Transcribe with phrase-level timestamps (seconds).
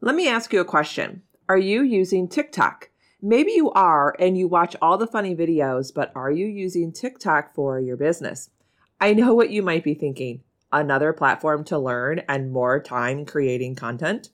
[0.00, 1.22] Let me ask you a question.
[1.48, 2.90] Are you using TikTok?
[3.20, 7.52] Maybe you are and you watch all the funny videos, but are you using TikTok
[7.52, 8.50] for your business?
[9.00, 13.74] I know what you might be thinking another platform to learn and more time creating
[13.74, 14.28] content.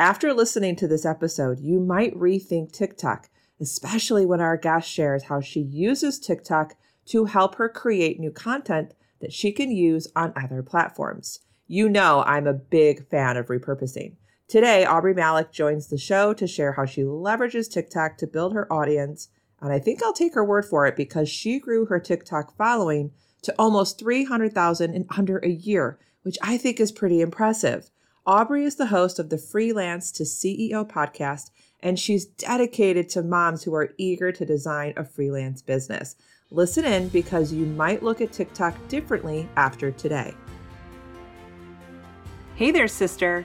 [0.00, 3.28] After listening to this episode, you might rethink TikTok,
[3.60, 6.74] especially when our guest shares how she uses TikTok
[7.06, 11.38] to help her create new content that she can use on other platforms.
[11.68, 14.16] You know, I'm a big fan of repurposing.
[14.46, 18.70] Today, Aubrey Malik joins the show to share how she leverages TikTok to build her
[18.72, 19.28] audience.
[19.60, 23.12] And I think I'll take her word for it because she grew her TikTok following
[23.42, 27.90] to almost 300,000 in under a year, which I think is pretty impressive.
[28.26, 31.50] Aubrey is the host of the Freelance to CEO podcast,
[31.80, 36.16] and she's dedicated to moms who are eager to design a freelance business.
[36.50, 40.34] Listen in because you might look at TikTok differently after today.
[42.56, 43.44] Hey there, sister.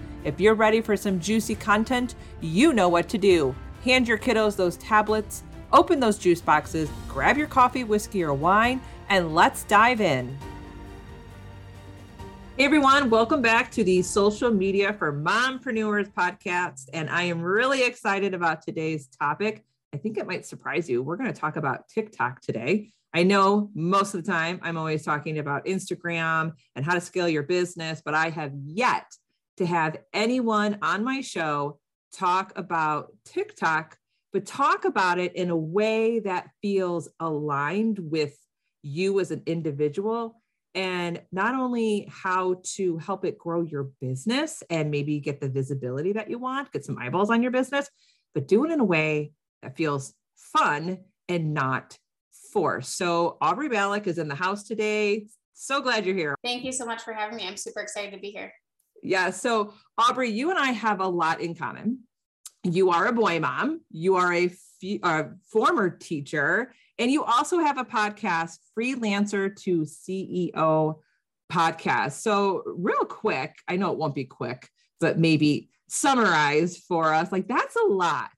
[0.23, 3.55] If you're ready for some juicy content, you know what to do.
[3.83, 5.41] Hand your kiddos those tablets,
[5.73, 10.37] open those juice boxes, grab your coffee, whiskey, or wine, and let's dive in.
[12.55, 16.87] Hey everyone, welcome back to the Social Media for Mompreneurs podcast.
[16.93, 19.65] And I am really excited about today's topic.
[19.91, 21.01] I think it might surprise you.
[21.01, 22.91] We're going to talk about TikTok today.
[23.11, 27.27] I know most of the time I'm always talking about Instagram and how to scale
[27.27, 29.05] your business, but I have yet
[29.57, 31.79] to have anyone on my show
[32.13, 33.97] talk about TikTok,
[34.33, 38.35] but talk about it in a way that feels aligned with
[38.81, 40.41] you as an individual
[40.73, 46.13] and not only how to help it grow your business and maybe get the visibility
[46.13, 47.89] that you want, get some eyeballs on your business,
[48.33, 49.31] but do it in a way
[49.61, 51.97] that feels fun and not
[52.53, 52.97] forced.
[52.97, 55.27] So Aubrey Malik is in the house today.
[55.53, 56.35] So glad you're here.
[56.43, 57.47] Thank you so much for having me.
[57.47, 58.53] I'm super excited to be here.
[59.01, 59.31] Yeah.
[59.31, 61.99] So, Aubrey, you and I have a lot in common.
[62.63, 64.51] You are a boy mom, you are a,
[65.03, 70.99] a former teacher, and you also have a podcast, Freelancer to CEO
[71.51, 72.11] podcast.
[72.13, 74.69] So, real quick, I know it won't be quick,
[74.99, 78.29] but maybe summarize for us like that's a lot.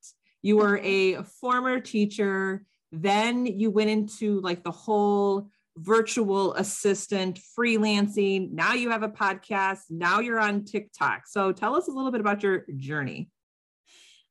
[0.42, 8.52] You were a former teacher, then you went into like the whole virtual assistant, freelancing.
[8.52, 9.82] Now you have a podcast.
[9.90, 11.24] Now you're on TikTok.
[11.28, 13.30] So tell us a little bit about your journey.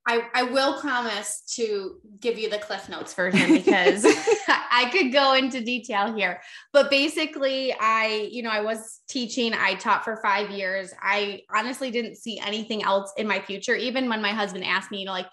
[0.06, 4.04] I, I will promise to give you the Cliff Notes version because
[4.48, 6.40] I could go into detail here.
[6.72, 10.92] But basically, I, you know, I was teaching, I taught for five years.
[11.00, 13.76] I honestly didn't see anything else in my future.
[13.76, 15.28] Even when my husband asked me, you know, like,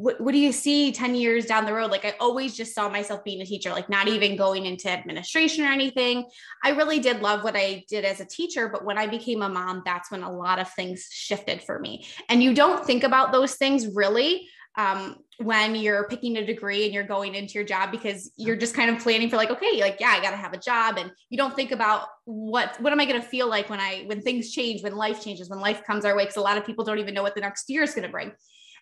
[0.00, 1.90] what, what do you see 10 years down the road?
[1.90, 5.62] Like I always just saw myself being a teacher, like not even going into administration
[5.66, 6.24] or anything.
[6.64, 9.48] I really did love what I did as a teacher, but when I became a
[9.48, 12.06] mom, that's when a lot of things shifted for me.
[12.30, 16.94] And you don't think about those things really um, when you're picking a degree and
[16.94, 19.98] you're going into your job because you're just kind of planning for like, okay, like,
[20.00, 20.96] yeah, I got to have a job.
[20.96, 24.22] And you don't think about what, what am I to feel like when I, when
[24.22, 26.24] things change, when life changes, when life comes our way.
[26.24, 28.32] Cause a lot of people don't even know what the next year is to bring.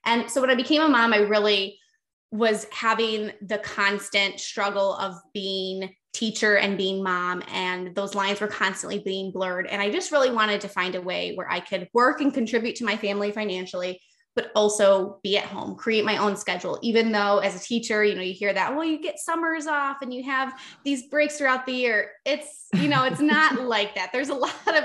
[0.08, 1.78] And so when I became a mom, I really
[2.32, 8.48] was having the constant struggle of being teacher and being mom and those lines were
[8.48, 9.66] constantly being blurred.
[9.66, 12.76] And i just really wanted to find a way where i could work and contribute
[12.76, 14.00] to my family financially
[14.38, 16.78] but also be at home create my own schedule.
[16.80, 19.96] Even though as a teacher you know you hear that well you get summers off
[20.00, 20.52] and you have
[20.84, 22.12] these breaks throughout the year.
[22.24, 24.12] It's you know it's not like that.
[24.12, 24.84] There's a lot of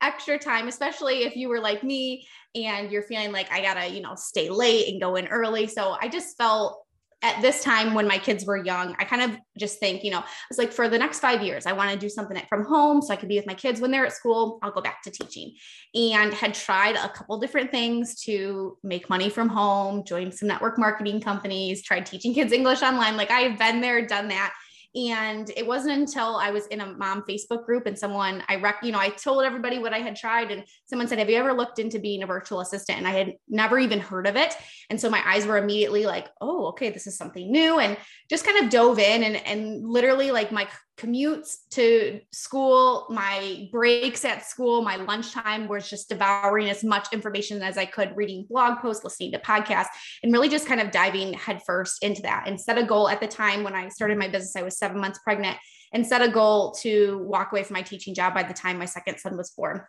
[0.00, 4.00] extra time especially if you were like me and you're feeling like I gotta, you
[4.00, 5.66] know, stay late and go in early.
[5.66, 6.83] So I just felt
[7.24, 10.22] at this time when my kids were young, I kind of just think, you know,
[10.50, 13.14] it's like for the next five years, I want to do something from home so
[13.14, 14.58] I can be with my kids when they're at school.
[14.62, 15.54] I'll go back to teaching
[15.94, 20.78] and had tried a couple different things to make money from home, joined some network
[20.78, 23.16] marketing companies, tried teaching kids English online.
[23.16, 24.52] Like I've been there, done that.
[24.94, 28.76] And it wasn't until I was in a mom Facebook group and someone I rec,
[28.82, 31.52] you know, I told everybody what I had tried and someone said, Have you ever
[31.52, 32.98] looked into being a virtual assistant?
[32.98, 34.54] And I had never even heard of it.
[34.90, 37.80] And so my eyes were immediately like, oh, okay, this is something new.
[37.80, 37.96] And
[38.30, 44.24] just kind of dove in and and literally like my commutes to school, my breaks
[44.24, 48.78] at school, my lunchtime was just devouring as much information as I could, reading blog
[48.78, 49.88] posts, listening to podcasts,
[50.22, 52.44] and really just kind of diving headfirst into that.
[52.46, 55.00] And set a goal at the time when I started my business, I was seven
[55.00, 55.56] months pregnant,
[55.92, 58.84] and set a goal to walk away from my teaching job by the time my
[58.84, 59.82] second son was born.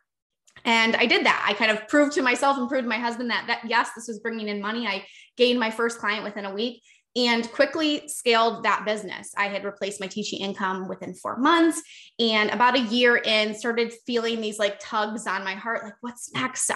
[0.64, 1.46] And I did that.
[1.48, 4.08] I kind of proved to myself and proved to my husband that, that yes, this
[4.08, 4.88] was bringing in money.
[4.88, 5.06] I
[5.38, 6.82] gained my first client within a week
[7.16, 9.32] and quickly scaled that business.
[9.38, 11.82] I had replaced my teaching income within four months.
[12.20, 16.34] And about a year in, started feeling these like tugs on my heart like, what's
[16.34, 16.70] next?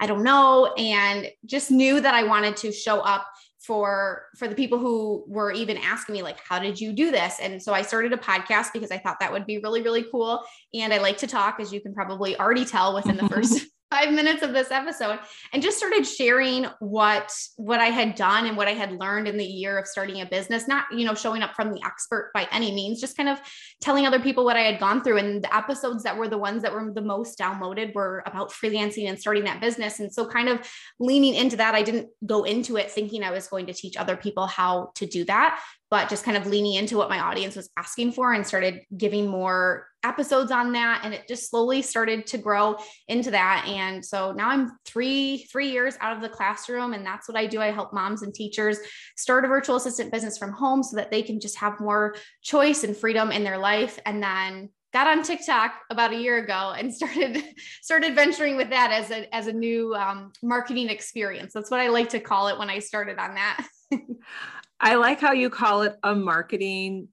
[0.00, 0.72] I don't know.
[0.76, 3.26] And just knew that I wanted to show up
[3.66, 7.38] for for the people who were even asking me like how did you do this
[7.40, 10.40] and so i started a podcast because i thought that would be really really cool
[10.72, 14.12] and i like to talk as you can probably already tell within the first five
[14.12, 15.18] minutes of this episode
[15.52, 19.36] and just started sharing what what i had done and what i had learned in
[19.36, 22.48] the year of starting a business not you know showing up from the expert by
[22.50, 23.40] any means just kind of
[23.80, 25.18] telling other people what i had gone through.
[25.18, 29.08] And the episodes that were the ones that were the most downloaded were about freelancing
[29.08, 30.00] and starting that business.
[30.00, 30.60] And so kind of
[30.98, 34.16] leaning into that i didn't go into it thinking i was going to teach other
[34.16, 35.60] people how to do that
[35.90, 39.26] but just kind of leaning into what my audience was asking for and started giving
[39.26, 42.76] more episodes on that and it just slowly started to grow
[43.08, 47.28] into that and so now i'm three three years out of the classroom and that's
[47.28, 48.78] what i do i help moms and teachers
[49.16, 52.84] start a virtual assistant business from home so that they can just have more choice
[52.84, 56.94] and freedom in their life and then got on TikTok about a year ago and
[57.00, 57.42] started
[57.82, 61.52] started venturing with that as a as a new um, marketing experience.
[61.52, 63.66] That's what I like to call it when I started on that.
[64.80, 67.08] I like how you call it a marketing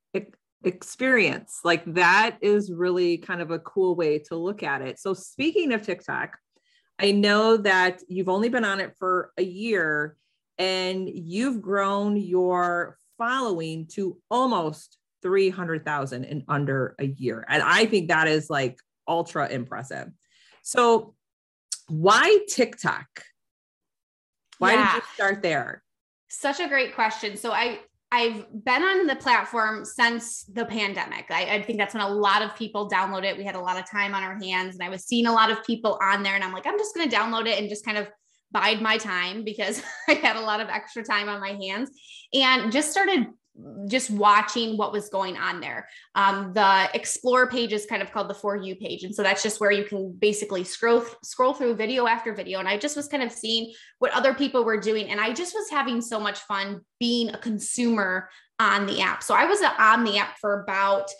[0.63, 1.59] experience.
[1.63, 4.99] Like that is really kind of a cool way to look at it.
[4.99, 6.37] So, speaking of TikTok,
[6.99, 10.15] I know that you've only been on it for a year
[10.57, 17.45] and you've grown your following to almost 300,000 in under a year.
[17.47, 18.77] And I think that is like
[19.07, 20.09] ultra impressive.
[20.63, 21.15] So,
[21.87, 23.07] why TikTok?
[24.59, 24.93] Why yeah.
[24.93, 25.82] did you start there?
[26.39, 27.37] Such a great question.
[27.37, 27.79] So I
[28.11, 31.25] I've been on the platform since the pandemic.
[31.31, 33.35] I, I, think that's when a lot of people download it.
[33.35, 35.49] We had a lot of time on our hands, and I was seeing a lot
[35.49, 37.83] of people on there, and I'm like, I'm just going to download it and just
[37.83, 38.07] kind of
[38.51, 41.89] bide my time because I had a lot of extra time on my hands,
[42.33, 43.25] and just started
[43.87, 45.87] just watching what was going on there.
[46.15, 49.03] Um, the explore page is kind of called the for you page.
[49.03, 52.59] And so that's just where you can basically scroll, scroll through video after video.
[52.59, 55.09] And I just was kind of seeing what other people were doing.
[55.09, 58.29] And I just was having so much fun being a consumer
[58.59, 59.21] on the app.
[59.21, 61.11] So I was on the app for about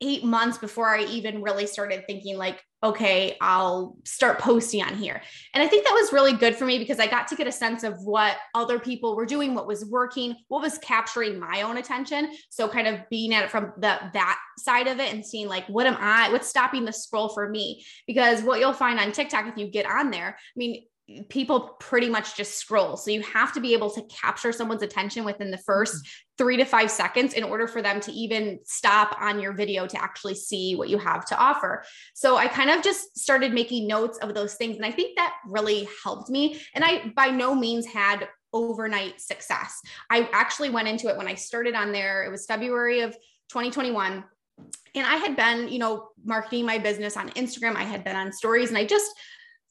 [0.00, 5.22] eight months before I even really started thinking like, okay, I'll start posting on here.
[5.54, 7.52] And I think that was really good for me because I got to get a
[7.52, 11.78] sense of what other people were doing, what was working, what was capturing my own
[11.78, 12.30] attention.
[12.50, 15.66] So kind of being at it from the that side of it and seeing like
[15.66, 17.84] what am I, what's stopping the scroll for me?
[18.06, 20.84] Because what you'll find on TikTok if you get on there, I mean,
[21.28, 22.96] people pretty much just scroll.
[22.96, 26.34] So you have to be able to capture someone's attention within the first mm-hmm.
[26.38, 30.02] three to five seconds in order for them to even stop on your video to
[30.02, 31.84] actually see what you have to offer.
[32.14, 34.76] So I kind of just started making notes of those things.
[34.76, 36.60] And I think that really helped me.
[36.74, 39.80] And I by no means had overnight success.
[40.10, 42.24] I actually went into it when I started on there.
[42.24, 43.12] It was February of
[43.50, 44.24] 2021
[44.94, 47.76] and I had been, you know, marketing my business on Instagram.
[47.76, 49.10] I had been on stories and I just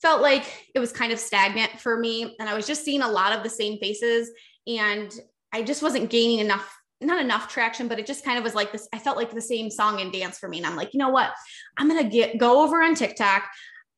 [0.04, 2.36] felt like it was kind of stagnant for me.
[2.40, 4.30] And I was just seeing a lot of the same faces.
[4.68, 5.12] And
[5.54, 8.74] I just wasn't gaining enough, not enough traction, but it just kind of was like
[8.74, 8.88] this.
[8.94, 10.58] I felt like the same song and dance for me.
[10.58, 11.32] And I'm like, you know what?
[11.78, 13.44] I'm going to get go over on TikTok.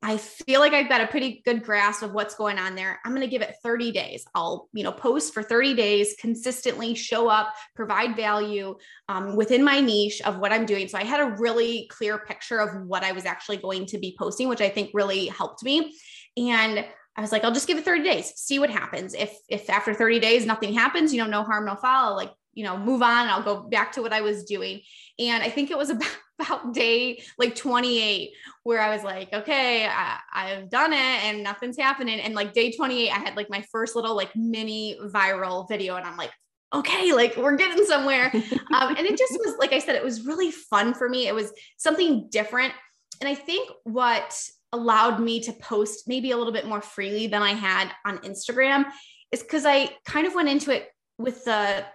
[0.01, 2.99] I feel like I've got a pretty good grasp of what's going on there.
[3.03, 4.23] I'm going to give it 30 days.
[4.35, 8.75] I'll, you know, post for 30 days, consistently show up, provide value
[9.09, 10.87] um, within my niche of what I'm doing.
[10.87, 14.15] So I had a really clear picture of what I was actually going to be
[14.19, 15.95] posting, which I think really helped me.
[16.37, 16.85] And
[17.17, 19.13] I was like, I'll just give it 30 days, see what happens.
[19.13, 22.15] If if after 30 days nothing happens, you know, no harm, no foul.
[22.15, 23.27] Like you know, move on.
[23.27, 24.81] I'll go back to what I was doing.
[25.19, 28.31] And I think it was about, about day like 28
[28.63, 32.19] where I was like, okay, I, I've done it and nothing's happening.
[32.19, 35.95] And like day 28, I had like my first little like mini viral video.
[35.95, 36.31] And I'm like,
[36.73, 38.31] okay, like we're getting somewhere.
[38.73, 41.27] um, and it just was, like I said, it was really fun for me.
[41.27, 42.73] It was something different.
[43.21, 44.37] And I think what
[44.73, 48.85] allowed me to post maybe a little bit more freely than I had on Instagram
[49.31, 51.85] is because I kind of went into it with the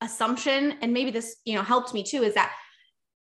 [0.00, 2.52] assumption and maybe this you know helped me too is that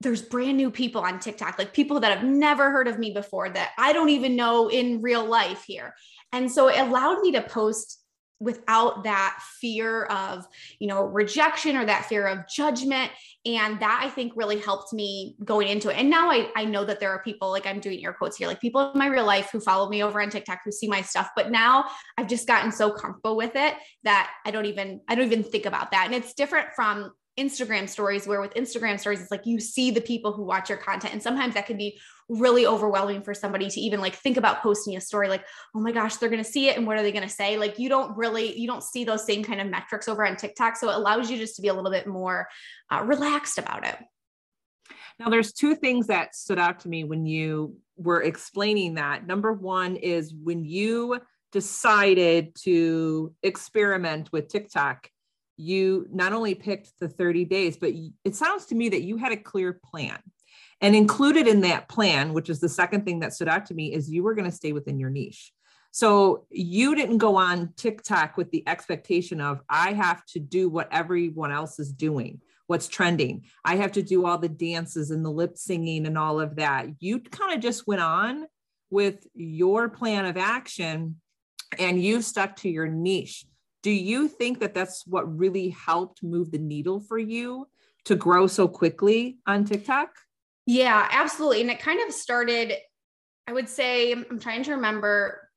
[0.02, 3.48] there's brand new people on TikTok like people that have never heard of me before
[3.50, 5.94] that I don't even know in real life here.
[6.32, 7.98] And so it allowed me to post
[8.40, 10.44] without that fear of
[10.80, 13.10] you know rejection or that fear of judgment.
[13.44, 15.96] And that i think really helped me going into it.
[15.96, 18.48] And now i, I know that there are people like i'm doing air quotes here
[18.48, 21.02] like people in my real life who follow me over on tiktok who see my
[21.02, 21.30] stuff.
[21.36, 21.84] But now
[22.18, 25.66] i've just gotten so comfortable with it that i don't even i don't even think
[25.66, 26.06] about that.
[26.06, 30.00] And it's different from Instagram stories, where with Instagram stories, it's like you see the
[30.00, 31.14] people who watch your content.
[31.14, 31.98] And sometimes that can be
[32.28, 35.92] really overwhelming for somebody to even like think about posting a story like, oh my
[35.92, 36.76] gosh, they're going to see it.
[36.76, 37.56] And what are they going to say?
[37.56, 40.76] Like, you don't really, you don't see those same kind of metrics over on TikTok.
[40.76, 42.48] So it allows you just to be a little bit more
[42.90, 43.96] uh, relaxed about it.
[45.18, 49.26] Now, there's two things that stood out to me when you were explaining that.
[49.26, 51.20] Number one is when you
[51.52, 55.08] decided to experiment with TikTok
[55.56, 57.92] you not only picked the 30 days, but
[58.24, 60.18] it sounds to me that you had a clear plan.
[60.80, 63.92] And included in that plan, which is the second thing that stood out to me,
[63.92, 65.52] is you were going to stay within your niche.
[65.92, 70.88] So you didn't go on TikTok with the expectation of, I have to do what
[70.90, 73.44] everyone else is doing, what's trending.
[73.64, 76.86] I have to do all the dances and the lip syncing and all of that.
[76.98, 78.46] You kind of just went on
[78.90, 81.20] with your plan of action
[81.78, 83.44] and you stuck to your niche
[83.82, 87.66] do you think that that's what really helped move the needle for you
[88.04, 90.10] to grow so quickly on TikTok?
[90.66, 91.60] Yeah, absolutely.
[91.62, 92.74] And it kind of started,
[93.46, 95.48] I would say, I'm trying to remember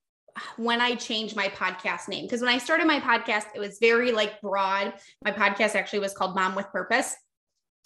[0.57, 2.25] when I changed my podcast name.
[2.25, 4.93] Because when I started my podcast, it was very like broad.
[5.23, 7.15] My podcast actually was called Mom with Purpose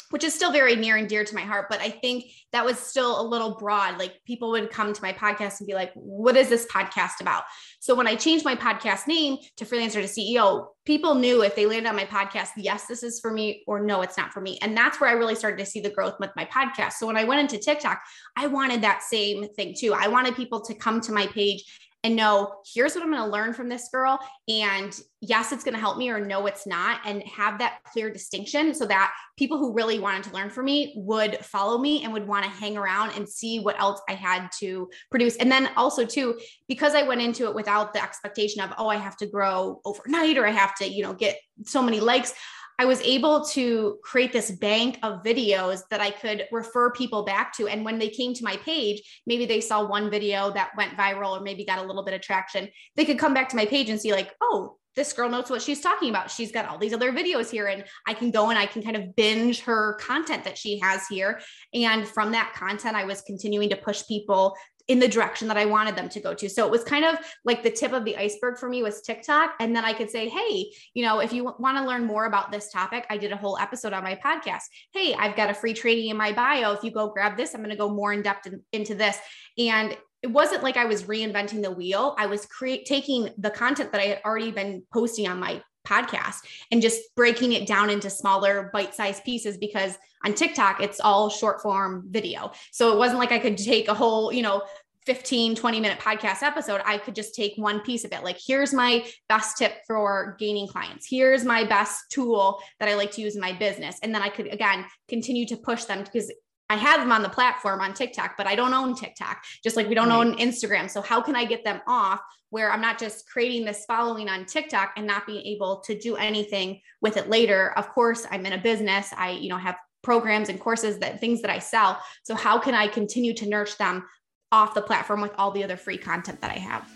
[0.10, 1.68] which is still very near and dear to my heart.
[1.70, 3.98] But I think that was still a little broad.
[3.98, 7.44] Like people would come to my podcast and be like, what is this podcast about?
[7.80, 11.66] So when I changed my podcast name to Freelancer to CEO, people knew if they
[11.66, 14.58] landed on my podcast, yes, this is for me, or no, it's not for me.
[14.62, 16.94] And that's where I really started to see the growth with my podcast.
[16.94, 18.02] So when I went into TikTok,
[18.36, 19.94] I wanted that same thing too.
[19.94, 21.64] I wanted people to come to my page
[22.04, 24.20] and know here's what I'm going to learn from this girl.
[24.48, 27.02] And yes, it's going to help me, or no, it's not.
[27.06, 30.94] And have that clear distinction so that people who really wanted to learn from me
[30.96, 34.50] would follow me and would want to hang around and see what else I had
[34.60, 35.36] to produce.
[35.38, 38.96] And then also, too, because I went into it without the expectation of, oh, I
[38.96, 42.34] have to grow overnight or I have to, you know, get so many likes.
[42.80, 47.52] I was able to create this bank of videos that I could refer people back
[47.58, 47.68] to.
[47.68, 51.38] And when they came to my page, maybe they saw one video that went viral
[51.38, 52.70] or maybe got a little bit of traction.
[52.96, 55.62] They could come back to my page and see, like, oh, this girl knows what
[55.62, 56.32] she's talking about.
[56.32, 58.96] She's got all these other videos here, and I can go and I can kind
[58.96, 61.42] of binge her content that she has here.
[61.74, 64.56] And from that content, I was continuing to push people
[64.90, 66.50] in the direction that I wanted them to go to.
[66.50, 69.54] So it was kind of like the tip of the iceberg for me was TikTok.
[69.60, 70.66] And then I could say, hey,
[70.96, 73.58] you know, if you want to learn more about this topic, I did a whole
[73.60, 74.64] episode on my podcast.
[74.92, 76.74] Hey, I've got a free training in my bio.
[76.74, 79.18] If you go grab this, I'm going to go more in depth in, into this.
[79.60, 82.16] And it wasn't like I was reinventing the wheel.
[82.18, 86.42] I was create taking the content that I had already been posting on my podcast
[86.72, 91.62] and just breaking it down into smaller bite-sized pieces because on TikTok it's all short
[91.62, 92.52] form video.
[92.72, 94.64] So it wasn't like I could take a whole, you know,
[95.06, 98.74] 15 20 minute podcast episode i could just take one piece of it like here's
[98.74, 103.34] my best tip for gaining clients here's my best tool that i like to use
[103.34, 106.32] in my business and then i could again continue to push them because
[106.70, 109.90] I have them on the platform on TikTok, but I don't own TikTok, just like
[109.90, 110.18] we don't right.
[110.18, 110.88] own Instagram.
[110.88, 114.46] So, how can I get them off where I'm not just creating this following on
[114.46, 117.74] TikTok and not being able to do anything with it later?
[117.78, 119.14] Of course, I'm in a business.
[119.16, 122.02] I, you know, have programs and courses that things that I sell.
[122.24, 124.04] So, how can I continue to nurture them
[124.52, 126.90] off the platform with all the other free content that I have?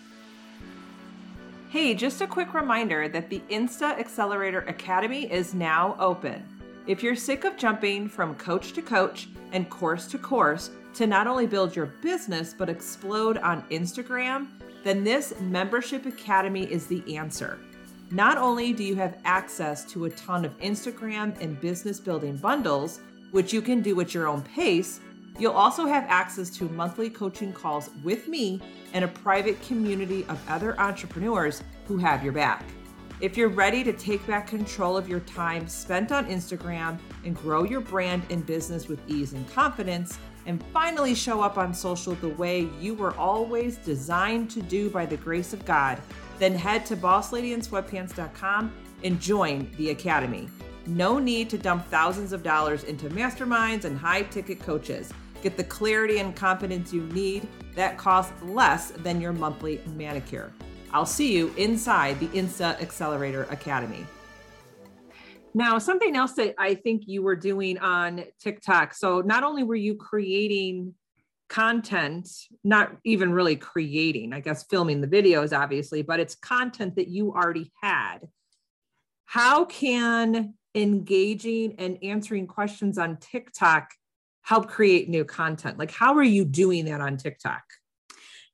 [1.70, 6.44] Hey, just a quick reminder that the Insta Accelerator Academy is now open.
[6.86, 11.28] If you're sick of jumping from coach to coach and course to course to not
[11.28, 14.48] only build your business but explode on Instagram,
[14.84, 17.60] then this membership academy is the answer.
[18.12, 23.00] Not only do you have access to a ton of Instagram and business building bundles,
[23.32, 25.00] which you can do at your own pace,
[25.40, 28.62] you'll also have access to monthly coaching calls with me
[28.94, 32.64] and a private community of other entrepreneurs who have your back.
[33.20, 37.64] If you're ready to take back control of your time spent on Instagram and grow
[37.64, 42.30] your brand and business with ease and confidence, and finally show up on social the
[42.30, 46.02] way you were always designed to do by the grace of God,
[46.40, 48.74] then head to bossladyinsweatpants.com
[49.04, 50.50] and join the Academy.
[50.86, 55.12] No need to dump thousands of dollars into masterminds and high ticket coaches.
[55.42, 60.52] Get the clarity and confidence you need that costs less than your monthly manicure.
[60.92, 64.06] I'll see you inside the Insta Accelerator Academy.
[65.56, 68.94] Now, something else that I think you were doing on TikTok.
[68.94, 70.96] So, not only were you creating
[71.50, 72.28] content,
[72.64, 77.32] not even really creating, I guess filming the videos, obviously, but it's content that you
[77.34, 78.20] already had.
[79.26, 83.92] How can engaging and answering questions on TikTok
[84.42, 85.78] help create new content?
[85.78, 87.62] Like, how are you doing that on TikTok?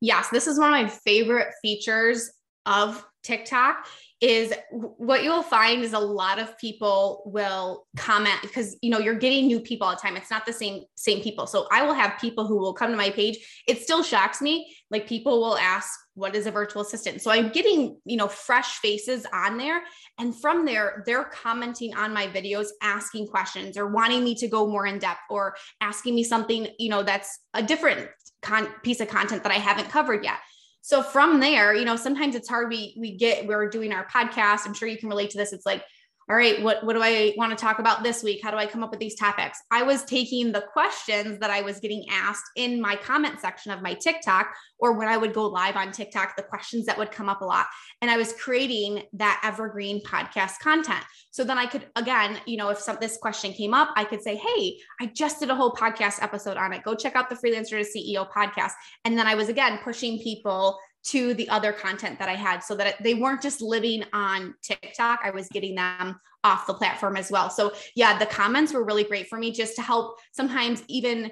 [0.02, 2.32] Yes, this is one of my favorite features
[2.66, 3.88] of TikTok
[4.22, 9.16] is what you'll find is a lot of people will comment because you know you're
[9.16, 10.18] getting new people all the time.
[10.18, 11.48] It's not the same same people.
[11.48, 13.38] So i will have people who will come to my page.
[13.68, 14.76] It still shocks me.
[14.92, 17.22] Like people will ask what is a virtual assistant?
[17.22, 19.84] So i'm getting you know fresh faces on there.
[20.18, 24.68] And from there they're commenting on my videos asking questions or wanting me to go
[24.68, 28.10] more in depth or asking me something you know that's a different
[28.42, 30.40] con- piece of content that i haven't covered yet
[30.82, 32.70] so from there, you know, sometimes it's hard.
[32.70, 34.66] We we get we're doing our podcast.
[34.66, 35.54] I'm sure you can relate to this.
[35.54, 35.84] It's like,
[36.30, 38.40] all right, what what do I want to talk about this week?
[38.44, 39.60] How do I come up with these topics?
[39.72, 43.82] I was taking the questions that I was getting asked in my comment section of
[43.82, 47.30] my TikTok or when I would go live on TikTok, the questions that would come
[47.30, 47.66] up a lot,
[48.04, 51.04] and I was creating that evergreen podcast content.
[51.32, 54.22] So then I could again, you know, if some this question came up, I could
[54.22, 56.84] say, "Hey, I just did a whole podcast episode on it.
[56.84, 60.78] Go check out the Freelancer to CEO podcast." And then I was again pushing people
[61.10, 65.22] to the other content that I had so that they weren't just living on TikTok.
[65.24, 67.50] I was getting them off the platform as well.
[67.50, 71.32] So, yeah, the comments were really great for me just to help sometimes even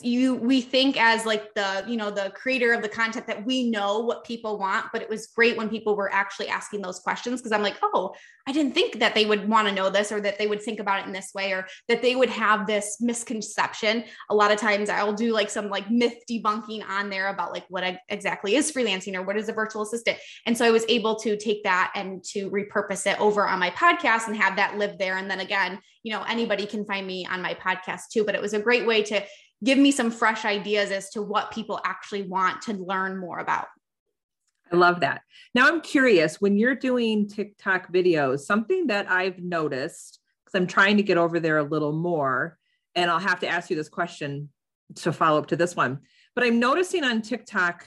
[0.00, 3.68] you we think as like the you know the creator of the content that we
[3.68, 7.40] know what people want but it was great when people were actually asking those questions
[7.40, 8.14] because i'm like oh
[8.46, 10.78] i didn't think that they would want to know this or that they would think
[10.78, 14.04] about it in this way or that they would have this misconception.
[14.30, 17.64] A lot of times i'll do like some like myth debunking on there about like
[17.68, 20.18] what exactly is freelancing or what is a virtual assistant.
[20.46, 23.70] And so i was able to take that and to repurpose it over on my
[23.70, 25.16] podcast and have that live there.
[25.16, 28.42] And then again you know anybody can find me on my podcast too but it
[28.42, 29.22] was a great way to
[29.64, 33.66] give me some fresh ideas as to what people actually want to learn more about.
[34.72, 35.22] I love that.
[35.54, 40.96] Now I'm curious when you're doing TikTok videos, something that I've noticed because I'm trying
[40.96, 42.58] to get over there a little more,
[42.94, 44.48] and I'll have to ask you this question
[44.96, 46.00] to follow up to this one.
[46.34, 47.86] But I'm noticing on TikTok,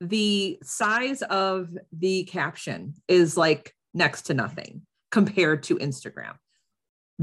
[0.00, 6.34] the size of the caption is like next to nothing compared to Instagram.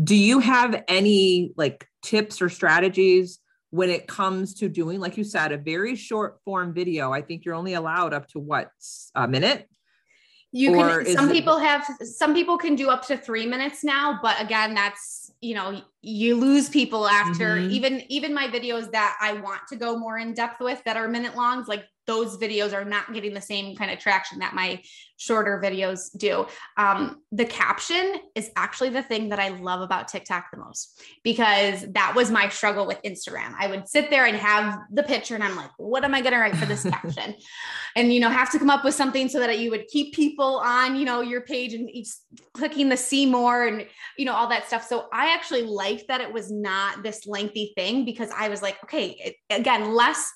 [0.01, 5.23] Do you have any like tips or strategies when it comes to doing, like you
[5.23, 8.69] said, a very short form video, I think you're only allowed up to what
[9.15, 9.69] a minute.
[10.53, 11.13] You or can.
[11.13, 11.85] Some people it, have.
[12.03, 16.35] Some people can do up to three minutes now, but again, that's you know you
[16.35, 17.71] lose people after mm-hmm.
[17.71, 21.07] even even my videos that I want to go more in depth with that are
[21.09, 21.67] minute longs.
[21.67, 24.81] Like those videos are not getting the same kind of traction that my
[25.17, 26.45] shorter videos do.
[26.77, 31.85] Um, the caption is actually the thing that I love about TikTok the most because
[31.91, 33.53] that was my struggle with Instagram.
[33.59, 36.33] I would sit there and have the picture and I'm like, what am I going
[36.33, 37.35] to write for this caption?
[37.95, 40.61] And, you know, have to come up with something so that you would keep people
[40.63, 41.89] on, you know, your page and
[42.53, 43.85] clicking the see more and,
[44.17, 44.87] you know, all that stuff.
[44.87, 48.81] So I actually liked that it was not this lengthy thing because I was like,
[48.83, 50.31] okay, again, less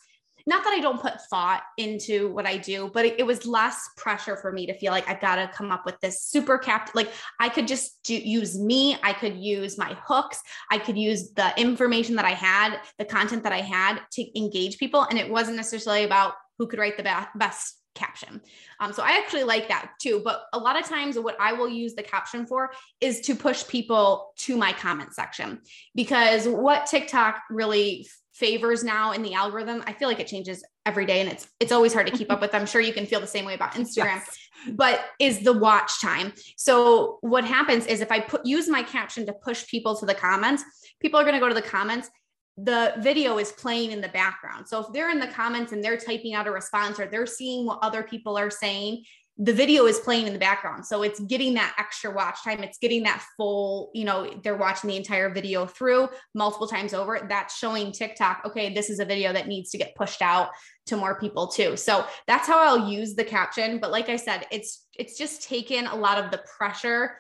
[0.52, 3.90] not that I don't put thought into what I do, but it, it was less
[3.96, 6.94] pressure for me to feel like I've got to come up with this super capped.
[6.94, 7.10] Like
[7.40, 11.58] I could just do, use me, I could use my hooks, I could use the
[11.58, 15.04] information that I had, the content that I had to engage people.
[15.04, 18.42] And it wasn't necessarily about who could write the be- best caption.
[18.82, 20.22] Um, so I actually like that too.
[20.22, 23.66] But a lot of times, what I will use the caption for is to push
[23.68, 25.62] people to my comment section
[25.96, 31.06] because what TikTok really favors now in the algorithm i feel like it changes every
[31.06, 32.56] day and it's it's always hard to keep up with.
[32.56, 34.38] I'm sure you can feel the same way about instagram yes.
[34.72, 36.34] but is the watch time.
[36.58, 40.16] So what happens is if i put use my caption to push people to the
[40.16, 40.64] comments
[41.00, 42.10] people are going to go to the comments
[42.58, 44.68] the video is playing in the background.
[44.68, 47.66] So if they're in the comments and they're typing out a response or they're seeing
[47.66, 49.04] what other people are saying
[49.38, 50.86] the video is playing in the background.
[50.86, 52.64] So it's getting that extra watch time.
[52.64, 57.26] It's getting that full, you know, they're watching the entire video through multiple times over.
[57.28, 60.50] That's showing TikTok, okay, this is a video that needs to get pushed out
[60.88, 61.78] to more people too.
[61.78, 63.80] So that's how I'll use the caption.
[63.80, 67.18] But like I said, it's it's just taken a lot of the pressure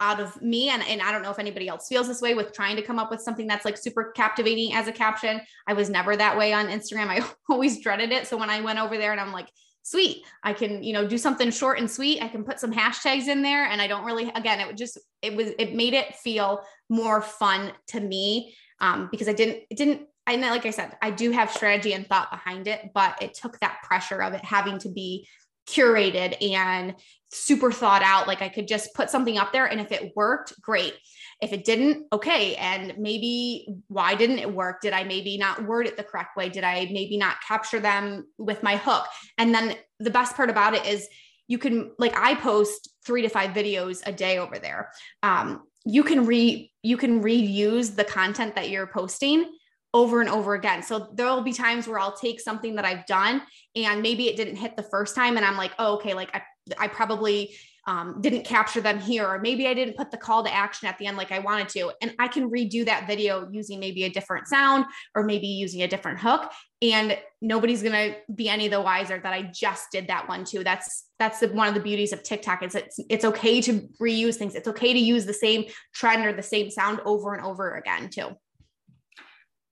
[0.00, 2.54] out of me and, and i don't know if anybody else feels this way with
[2.54, 5.90] trying to come up with something that's like super captivating as a caption i was
[5.90, 9.12] never that way on instagram i always dreaded it so when i went over there
[9.12, 9.48] and i'm like
[9.82, 10.24] sweet.
[10.42, 12.22] I can you know do something short and sweet.
[12.22, 13.66] I can put some hashtags in there.
[13.66, 17.20] And i don't really again it would just it was it made it feel more
[17.20, 21.10] fun to me um, because i didn't it didn't i know like i said i
[21.10, 24.78] do have strategy and thought behind it but it took that pressure of it having
[24.78, 25.26] to be
[25.68, 26.94] curated and
[27.32, 28.26] super thought out.
[28.26, 30.94] Like I could just put something up there and if it worked, great.
[31.40, 32.54] If it didn't, okay.
[32.56, 34.80] And maybe why didn't it work?
[34.82, 36.48] Did I maybe not word it the correct way?
[36.48, 39.06] Did I maybe not capture them with my hook?
[39.38, 41.08] And then the best part about it is
[41.48, 44.92] you can, like, I post three to five videos a day over there.
[45.22, 49.50] Um, you can re you can reuse the content that you're posting
[49.92, 50.82] over and over again.
[50.82, 53.42] So there'll be times where I'll take something that I've done
[53.74, 56.42] and maybe it didn't hit the first time and I'm like, oh, okay, like I,
[56.78, 57.54] I probably
[57.86, 60.98] um, didn't capture them here, or maybe I didn't put the call to action at
[60.98, 61.92] the end like I wanted to.
[62.02, 65.88] And I can redo that video using maybe a different sound or maybe using a
[65.88, 66.52] different hook.
[66.82, 70.62] And nobody's gonna be any the wiser that I just did that one too.
[70.62, 72.62] That's that's the, one of the beauties of TikTok.
[72.62, 74.54] Is it's it's okay to reuse things.
[74.54, 78.08] It's okay to use the same trend or the same sound over and over again
[78.08, 78.36] too.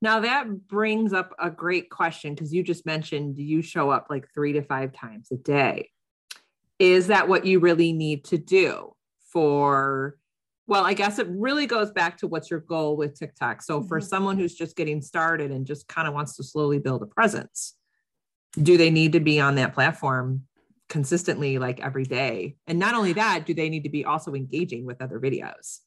[0.01, 4.29] Now that brings up a great question because you just mentioned you show up like
[4.33, 5.91] three to five times a day.
[6.79, 8.95] Is that what you really need to do
[9.33, 10.17] for
[10.67, 13.63] well i guess it really goes back to what's your goal with tiktok.
[13.63, 13.89] So mm-hmm.
[13.89, 17.07] for someone who's just getting started and just kind of wants to slowly build a
[17.07, 17.75] presence
[18.63, 20.43] do they need to be on that platform
[20.89, 22.57] consistently like every day?
[22.67, 25.81] And not only that do they need to be also engaging with other videos?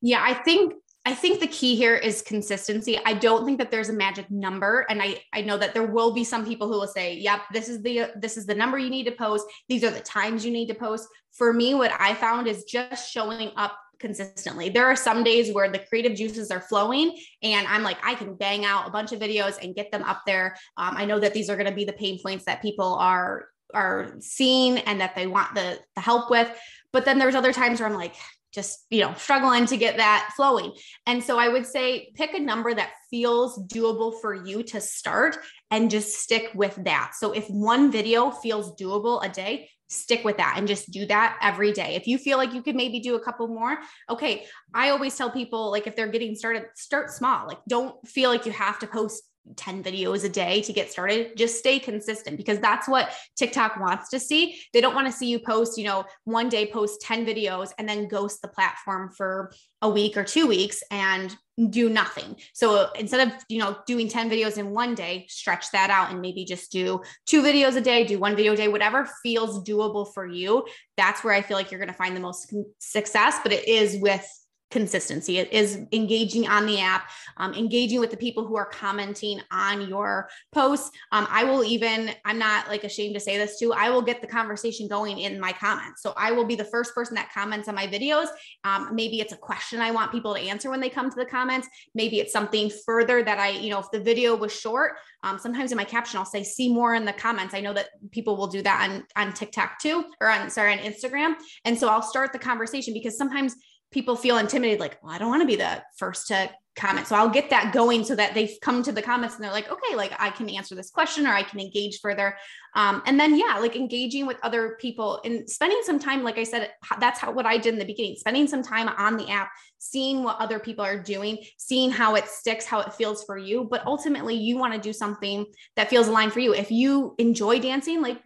[0.00, 0.74] Yeah i think
[1.06, 2.98] I think the key here is consistency.
[3.06, 6.12] I don't think that there's a magic number and I I know that there will
[6.12, 8.90] be some people who will say, "Yep, this is the this is the number you
[8.90, 9.46] need to post.
[9.68, 13.10] These are the times you need to post." For me, what I found is just
[13.10, 14.68] showing up consistently.
[14.68, 18.34] There are some days where the creative juices are flowing and I'm like I can
[18.34, 20.56] bang out a bunch of videos and get them up there.
[20.76, 23.46] Um, I know that these are going to be the pain points that people are
[23.72, 26.50] are seeing and that they want the the help with.
[26.92, 28.16] But then there's other times where I'm like,
[28.52, 30.72] just you know struggling to get that flowing.
[31.06, 35.36] And so i would say pick a number that feels doable for you to start
[35.70, 37.12] and just stick with that.
[37.18, 41.36] So if one video feels doable a day stick with that and just do that
[41.42, 41.96] every day.
[41.96, 45.30] If you feel like you could maybe do a couple more okay i always tell
[45.30, 47.46] people like if they're getting started start small.
[47.46, 49.24] Like don't feel like you have to post
[49.56, 54.08] 10 videos a day to get started just stay consistent because that's what tiktok wants
[54.10, 54.60] to see.
[54.72, 57.88] They don't want to see you post you know one day post 10 videos and
[57.88, 61.34] then ghost the platform for a week or two weeks and
[61.68, 62.36] do nothing.
[62.54, 66.20] So instead of you know doing 10 videos in one day stretch that out and
[66.20, 70.12] maybe just do two videos a day do one video a day whatever feels doable
[70.12, 70.66] for you.
[70.96, 74.00] That's where i feel like you're going to find the most success but it is
[74.00, 74.26] with
[74.70, 75.38] consistency.
[75.38, 79.88] It is engaging on the app, um, engaging with the people who are commenting on
[79.88, 80.90] your posts.
[81.12, 84.20] Um, I will even, I'm not like ashamed to say this too, I will get
[84.20, 86.02] the conversation going in my comments.
[86.02, 88.28] So I will be the first person that comments on my videos.
[88.64, 91.26] Um, maybe it's a question I want people to answer when they come to the
[91.26, 91.68] comments.
[91.94, 95.72] Maybe it's something further that I, you know, if the video was short, um, sometimes
[95.72, 97.54] in my caption, I'll say, see more in the comments.
[97.54, 100.78] I know that people will do that on, on TikTok too, or on, sorry, on
[100.78, 101.34] Instagram.
[101.64, 103.54] And so I'll start the conversation because sometimes
[103.90, 107.06] people feel intimidated, like, well, I don't want to be the first to comment.
[107.06, 109.70] So I'll get that going so that they've come to the comments and they're like,
[109.70, 112.36] okay, like I can answer this question or I can engage further.
[112.74, 116.44] Um, and then, yeah, like engaging with other people and spending some time, like I
[116.44, 119.50] said, that's how what I did in the beginning, spending some time on the app,
[119.78, 123.66] seeing what other people are doing, seeing how it sticks, how it feels for you.
[123.68, 126.54] But ultimately, you want to do something that feels aligned for you.
[126.54, 128.20] If you enjoy dancing, like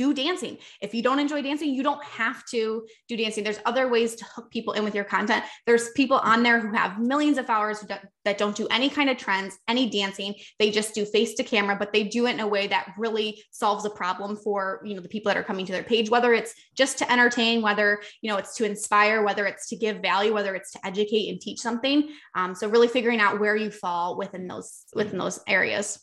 [0.00, 0.56] do dancing.
[0.80, 3.44] If you don't enjoy dancing, you don't have to do dancing.
[3.44, 5.44] There's other ways to hook people in with your content.
[5.66, 7.84] There's people on there who have millions of followers
[8.24, 10.34] that don't do any kind of trends, any dancing.
[10.58, 13.42] They just do face to camera, but they do it in a way that really
[13.50, 16.32] solves a problem for, you know, the people that are coming to their page, whether
[16.32, 20.32] it's just to entertain, whether, you know, it's to inspire, whether it's to give value,
[20.32, 22.08] whether it's to educate and teach something.
[22.34, 25.98] Um, so really figuring out where you fall within those within those areas.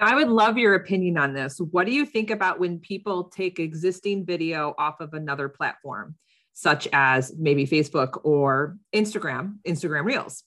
[0.00, 1.58] I would love your opinion on this.
[1.58, 6.14] What do you think about when people take existing video off of another platform,
[6.54, 10.42] such as maybe Facebook or Instagram, Instagram Reels?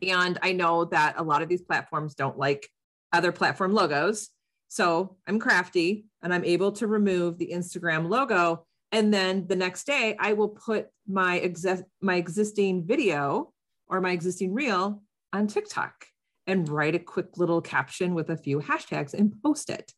[0.00, 2.68] And I know that a lot of these platforms don't like
[3.12, 4.28] other platform logos.
[4.68, 8.66] So I'm crafty and I'm able to remove the Instagram logo.
[8.92, 13.52] And then the next day, I will put my, exi- my existing video
[13.88, 16.06] or my existing reel on TikTok
[16.48, 19.92] and write a quick little caption with a few hashtags and post it.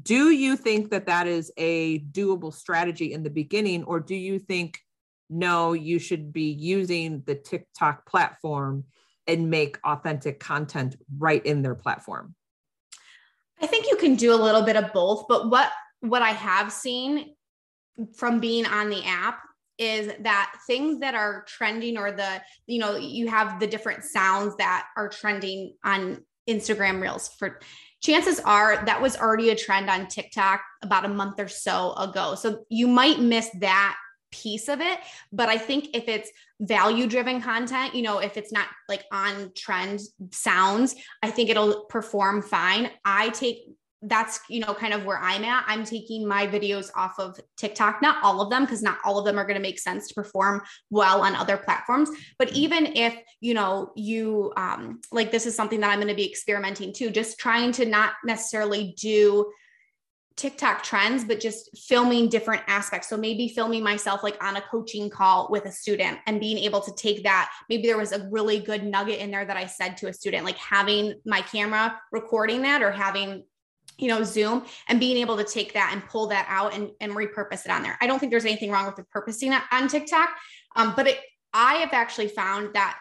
[0.00, 4.38] Do you think that that is a doable strategy in the beginning, or do you
[4.38, 4.80] think
[5.30, 8.84] no, you should be using the TikTok platform
[9.26, 12.34] and make authentic content right in their platform?
[13.60, 15.70] I think you can do a little bit of both, but what
[16.00, 17.34] what I have seen
[18.16, 19.40] from being on the app
[19.82, 24.54] is that things that are trending or the you know you have the different sounds
[24.56, 27.60] that are trending on Instagram reels for
[28.00, 32.34] chances are that was already a trend on TikTok about a month or so ago.
[32.34, 33.96] So you might miss that
[34.32, 34.98] piece of it.
[35.32, 39.52] But I think if it's value driven content, you know, if it's not like on
[39.56, 40.00] trend
[40.32, 42.90] sounds, I think it'll perform fine.
[43.04, 43.58] I take
[44.02, 48.02] that's you know kind of where i'm at i'm taking my videos off of tiktok
[48.02, 50.14] not all of them because not all of them are going to make sense to
[50.14, 50.60] perform
[50.90, 55.80] well on other platforms but even if you know you um like this is something
[55.80, 59.50] that i'm going to be experimenting too just trying to not necessarily do
[60.36, 63.08] TikTok trends, but just filming different aspects.
[63.08, 66.80] So maybe filming myself like on a coaching call with a student and being able
[66.80, 67.50] to take that.
[67.68, 70.44] Maybe there was a really good nugget in there that I said to a student,
[70.44, 73.44] like having my camera recording that or having
[73.98, 77.12] you know zoom and being able to take that and pull that out and, and
[77.12, 80.30] repurpose it on there i don't think there's anything wrong with repurposing it on tiktok
[80.76, 81.18] um, but it,
[81.52, 82.98] i have actually found that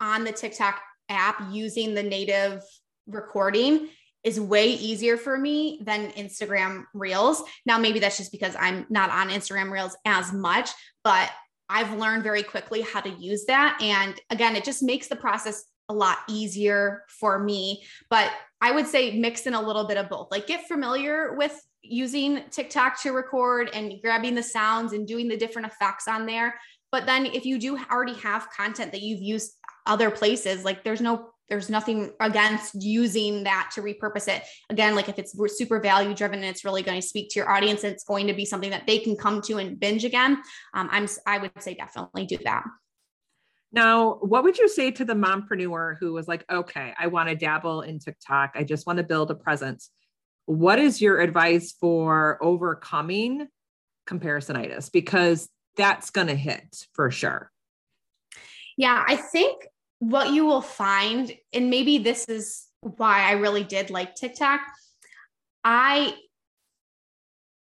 [0.00, 2.62] on the tiktok app using the native
[3.06, 3.88] recording
[4.24, 7.42] is way easier for me than Instagram Reels.
[7.66, 10.70] Now, maybe that's just because I'm not on Instagram Reels as much,
[11.02, 11.30] but
[11.68, 13.78] I've learned very quickly how to use that.
[13.80, 17.82] And again, it just makes the process a lot easier for me.
[18.10, 18.30] But
[18.62, 20.28] I would say mix in a little bit of both.
[20.30, 25.36] Like get familiar with using TikTok to record and grabbing the sounds and doing the
[25.36, 26.54] different effects on there.
[26.92, 29.52] But then if you do already have content that you've used
[29.84, 35.10] other places, like there's no there's nothing against using that to repurpose it again like
[35.10, 38.04] if it's super value driven and it's really going to speak to your audience it's
[38.04, 40.40] going to be something that they can come to and binge again
[40.72, 42.62] um, i'm i would say definitely do that
[43.72, 47.34] now what would you say to the mompreneur who was like okay i want to
[47.34, 48.52] dabble in tiktok.
[48.54, 49.90] I just want to build a presence.
[50.46, 53.46] What is your advice for overcoming
[54.08, 54.90] comparisonitis?
[54.90, 57.50] Because that's going to hit for sure.
[58.76, 59.66] Yeah i think
[60.02, 64.60] what you will find, and maybe this is why I really did like TikTok,
[65.62, 66.16] I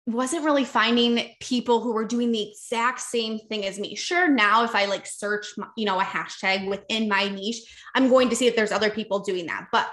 [0.06, 3.94] wasn't really finding people who were doing the exact same thing as me.
[3.94, 7.62] Sure, now if I like search, you know, a hashtag within my niche,
[7.94, 9.68] I'm going to see if there's other people doing that.
[9.72, 9.88] But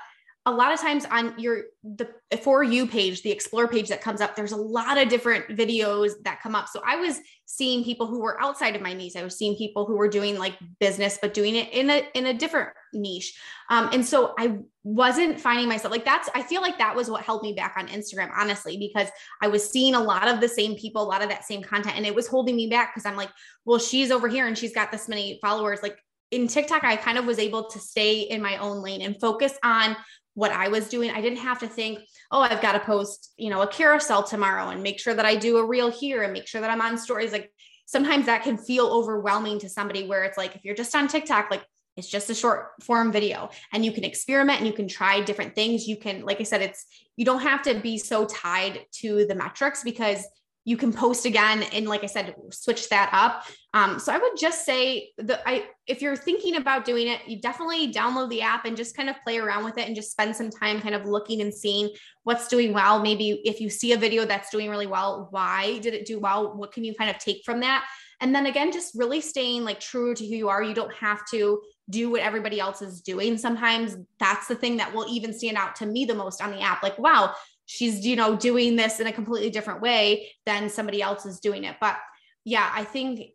[0.48, 2.10] a lot of times on your the
[2.42, 6.14] for you page the explore page that comes up there's a lot of different videos
[6.24, 6.68] that come up.
[6.68, 9.18] So i was seeing people who were outside of my niche.
[9.18, 12.26] I was seeing people who were doing like business but doing it in a in
[12.28, 13.38] a different niche.
[13.70, 17.24] Um, and so i wasn't finding myself like that's i feel like that was what
[17.24, 19.08] held me back on instagram honestly because
[19.42, 21.96] i was seeing a lot of the same people a lot of that same content
[21.96, 23.30] and it was holding me back because i'm like
[23.64, 25.82] well she's over here and she's got this many followers.
[25.84, 25.98] Like
[26.32, 29.54] in TikTok, I kind of was able to stay in my own lane and focus
[29.64, 29.96] on
[30.34, 31.12] what I was doing.
[31.12, 32.00] I didn't have to think,
[32.32, 35.36] oh, I've got to post, you know, a carousel tomorrow and make sure that I
[35.36, 37.34] do a reel here and make sure that I'm on stories.
[37.34, 37.52] Like
[37.86, 41.52] sometimes that can feel overwhelming to somebody where it's like, if you're just on TikTok,
[41.52, 41.66] like
[41.98, 45.54] it's just a short form video and you can experiment and you can try different
[45.54, 45.86] things.
[45.86, 46.86] You can, like I said, it's,
[47.18, 50.26] you don't have to be so tied to the metrics because
[50.64, 53.44] you can post again and like i said switch that up.
[53.74, 57.40] Um, so i would just say that i if you're thinking about doing it you
[57.42, 60.36] definitely download the app and just kind of play around with it and just spend
[60.36, 61.90] some time kind of looking and seeing
[62.24, 63.02] what's doing well.
[63.02, 66.56] Maybe if you see a video that's doing really well why did it do well?
[66.56, 67.86] What can you kind of take from that?
[68.20, 70.62] And then again just really staying like true to who you are.
[70.62, 73.98] You don't have to do what everybody else is doing sometimes.
[74.20, 76.84] That's the thing that will even stand out to me the most on the app.
[76.84, 77.34] Like wow
[77.72, 81.64] she's you know doing this in a completely different way than somebody else is doing
[81.64, 81.76] it.
[81.80, 81.98] But
[82.44, 83.32] yeah i think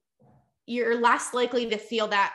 [0.67, 2.35] you're less likely to feel that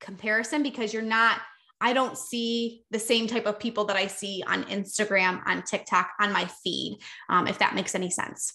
[0.00, 1.40] comparison because you're not
[1.80, 6.08] i don't see the same type of people that i see on instagram on tiktok
[6.20, 8.54] on my feed um, if that makes any sense.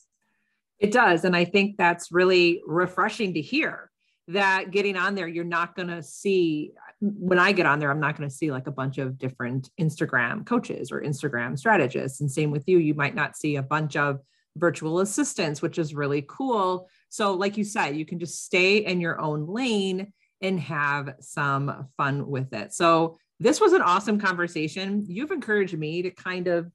[0.80, 1.26] It does.
[1.26, 3.90] And i think that's really refreshing to hear
[4.28, 8.00] that getting on there you're not going to see when I get on there, I'm
[8.00, 12.22] not going to see like a bunch of different Instagram coaches or Instagram strategists.
[12.22, 14.20] And same with you, you might not see a bunch of
[14.56, 16.88] virtual assistants, which is really cool.
[17.10, 21.88] So, like you said, you can just stay in your own lane and have some
[21.98, 22.74] fun with it.
[22.74, 25.04] So, this was an awesome conversation.
[25.08, 26.72] You've encouraged me to kind of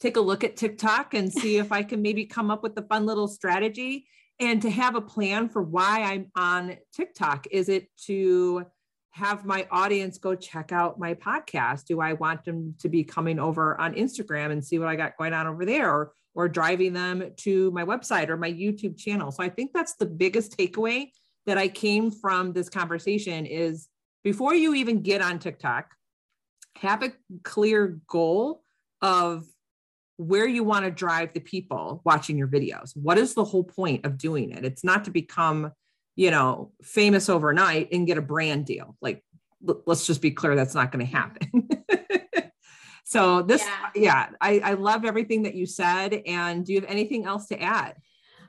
[0.00, 2.82] take a look at TikTok and see if I can maybe come up with a
[2.82, 4.06] fun little strategy
[4.38, 7.46] and to have a plan for why I'm on TikTok.
[7.50, 8.66] Is it to
[9.16, 11.86] have my audience go check out my podcast?
[11.86, 15.16] Do I want them to be coming over on Instagram and see what I got
[15.16, 19.32] going on over there or, or driving them to my website or my YouTube channel?
[19.32, 21.08] So I think that's the biggest takeaway
[21.46, 23.88] that I came from this conversation is
[24.22, 25.94] before you even get on TikTok,
[26.76, 28.60] have a clear goal
[29.00, 29.46] of
[30.18, 32.94] where you want to drive the people watching your videos.
[32.94, 34.62] What is the whole point of doing it?
[34.62, 35.72] It's not to become
[36.16, 38.96] you know, famous overnight and get a brand deal.
[39.00, 39.22] Like,
[39.86, 41.68] let's just be clear, that's not going to happen.
[43.06, 46.22] So this, yeah, yeah I, I love everything that you said.
[46.26, 47.94] And do you have anything else to add?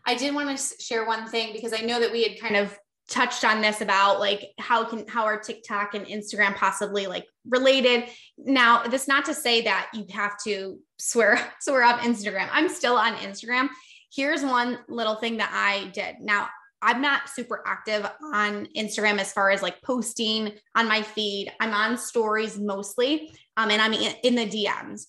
[0.04, 2.78] I did want to share one thing because I know that we had kind of
[3.08, 8.06] touched on this about like how can how are TikTok and Instagram possibly like related.
[8.40, 12.50] Now, this not to say that you have to swear swear up Instagram.
[12.52, 13.70] I'm still on Instagram.
[14.12, 16.16] Here's one little thing that I did.
[16.20, 16.50] Now,
[16.82, 21.52] I'm not super active on Instagram as far as like posting on my feed.
[21.60, 25.08] I'm on stories mostly, um, and I'm in the DMs.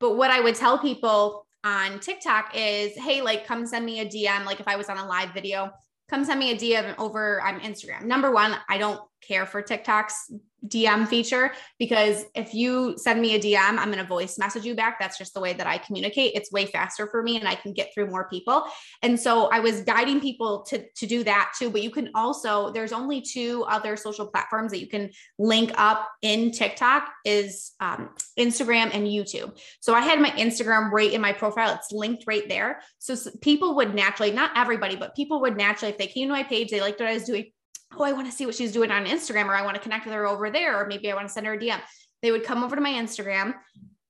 [0.00, 4.06] But what I would tell people on TikTok is, hey, like come send me a
[4.06, 4.44] DM.
[4.44, 5.70] Like if I was on a live video,
[6.08, 8.04] come send me a DM over on Instagram.
[8.04, 10.30] Number one, I don't care for TikTok's
[10.66, 14.74] DM feature because if you send me a DM, I'm going to voice message you
[14.74, 14.98] back.
[14.98, 16.32] That's just the way that I communicate.
[16.34, 18.64] It's way faster for me and I can get through more people.
[19.02, 21.70] And so I was guiding people to, to do that too.
[21.70, 26.08] But you can also, there's only two other social platforms that you can link up
[26.22, 29.56] in TikTok is um, Instagram and YouTube.
[29.80, 31.72] So I had my Instagram right in my profile.
[31.74, 32.80] It's linked right there.
[32.98, 36.42] So people would naturally, not everybody, but people would naturally, if they came to my
[36.42, 37.52] page, they liked what I was doing
[37.96, 40.04] oh, I want to see what she's doing on Instagram, or I want to connect
[40.04, 41.80] with her over there, or maybe I want to send her a DM.
[42.22, 43.54] They would come over to my Instagram.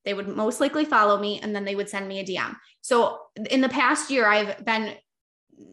[0.05, 2.57] They would most likely follow me and then they would send me a DM.
[2.81, 3.19] So
[3.51, 4.95] in the past year, I've been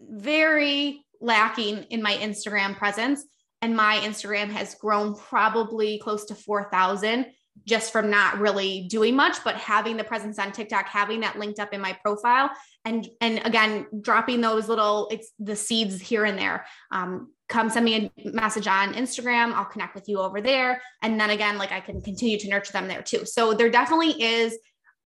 [0.10, 3.24] very lacking in my Instagram presence.
[3.62, 7.26] And my Instagram has grown probably close to 4,000
[7.66, 11.60] just from not really doing much, but having the presence on TikTok, having that linked
[11.60, 12.50] up in my profile,
[12.84, 16.66] and and again dropping those little it's the seeds here and there.
[16.92, 19.54] Um, come send me a message on Instagram.
[19.54, 22.74] I'll connect with you over there, and then again, like I can continue to nurture
[22.74, 23.26] them there too.
[23.26, 24.58] So there definitely is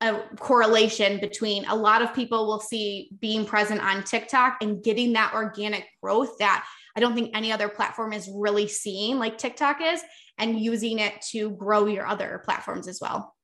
[0.02, 5.12] a correlation between a lot of people will see being present on TikTok and getting
[5.12, 9.81] that organic growth that I don't think any other platform is really seeing like TikTok
[9.83, 10.02] is
[10.38, 13.35] and using it to grow your other platforms as well.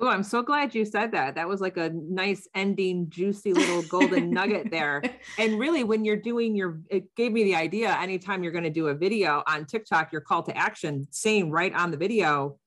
[0.00, 1.36] Oh, I'm so glad you said that.
[1.36, 5.02] That was like a nice ending, juicy little golden nugget there.
[5.38, 8.70] And really, when you're doing your, it gave me the idea anytime you're going to
[8.70, 12.58] do a video on TikTok, your call to action saying right on the video,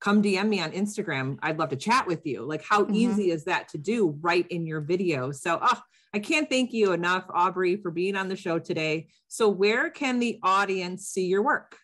[0.00, 1.38] come DM me on Instagram.
[1.42, 2.42] I'd love to chat with you.
[2.42, 2.94] Like, how mm-hmm.
[2.94, 5.30] easy is that to do right in your video?
[5.30, 5.80] So, oh,
[6.14, 9.08] I can't thank you enough, Aubrey, for being on the show today.
[9.28, 11.76] So, where can the audience see your work?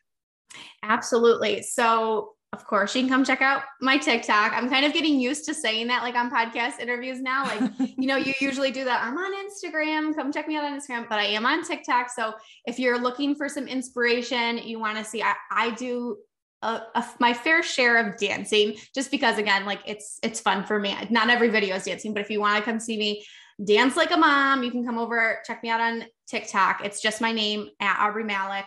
[0.83, 1.63] Absolutely.
[1.63, 4.53] So, of course, you can come check out my TikTok.
[4.53, 7.45] I'm kind of getting used to saying that like on podcast interviews now.
[7.45, 9.03] Like, you know, you usually do that.
[9.03, 10.15] I'm on Instagram.
[10.15, 12.11] Come check me out on Instagram, but I am on TikTok.
[12.11, 12.33] So
[12.65, 16.19] if you're looking for some inspiration, you want to see, I, I do
[16.63, 20.79] a, a, my fair share of dancing just because again, like it's, it's fun for
[20.79, 20.97] me.
[21.11, 23.25] Not every video is dancing, but if you want to come see me
[23.63, 26.85] dance like a mom, you can come over, check me out on TikTok.
[26.85, 28.65] It's just my name at Aubrey Malik.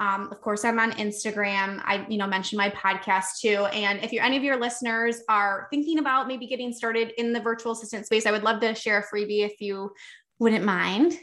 [0.00, 1.82] Um, of course, I'm on Instagram.
[1.84, 3.66] I, you know, mentioned my podcast too.
[3.66, 7.40] And if you're any of your listeners are thinking about maybe getting started in the
[7.40, 9.90] virtual assistant space, I would love to share a freebie if you
[10.38, 11.18] wouldn't mind.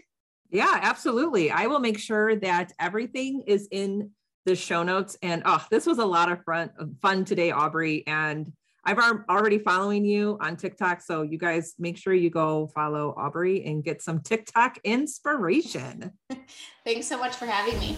[0.50, 1.52] Yeah, absolutely.
[1.52, 4.12] I will make sure that everything is in
[4.46, 5.18] the show notes.
[5.22, 6.70] And oh, this was a lot of fun,
[7.02, 8.06] fun today, Aubrey.
[8.08, 8.52] And
[8.86, 11.02] I've already following you on TikTok.
[11.02, 16.12] So you guys make sure you go follow Aubrey and get some TikTok inspiration.
[16.86, 17.98] Thanks so much for having me.